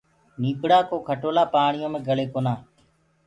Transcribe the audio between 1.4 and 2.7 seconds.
پآڻيو مي گݪي ڪونآ